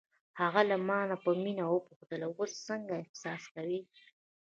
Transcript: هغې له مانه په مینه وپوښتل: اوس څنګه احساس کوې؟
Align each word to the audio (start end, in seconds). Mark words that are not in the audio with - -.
هغې 0.39 0.63
له 0.71 0.77
مانه 0.87 1.15
په 1.23 1.31
مینه 1.43 1.63
وپوښتل: 1.67 2.21
اوس 2.25 2.51
څنګه 2.67 2.93
احساس 3.03 3.43
کوې؟ 3.53 3.79